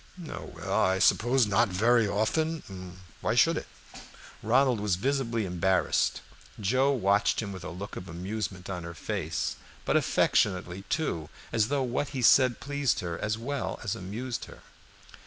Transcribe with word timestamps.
"Oh, 0.27 0.45
well, 0.55 0.73
I 0.79 0.97
suppose 0.97 1.45
not 1.45 1.69
very 1.69 2.07
often. 2.07 2.95
Why 3.21 3.35
should 3.35 3.55
it?" 3.55 3.67
Ronald 4.41 4.79
was 4.79 4.95
visibly 4.95 5.45
embarrassed. 5.45 6.21
Joe 6.59 6.89
watched 6.89 7.39
him 7.39 7.51
with 7.51 7.63
a 7.63 7.69
look 7.69 7.95
of 7.95 8.09
amusement 8.09 8.67
on 8.67 8.83
her 8.83 8.95
face; 8.95 9.57
but 9.85 9.95
affectionately, 9.95 10.85
too, 10.89 11.29
as 11.53 11.67
though 11.67 11.83
what 11.83 12.09
he 12.17 12.23
said 12.23 12.59
pleased 12.59 13.01
her 13.01 13.15
as 13.19 13.37
well 13.37 13.79
as 13.83 13.95
amused 13.95 14.45
her. 14.45 14.61